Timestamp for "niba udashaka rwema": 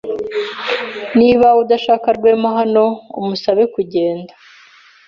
1.17-2.49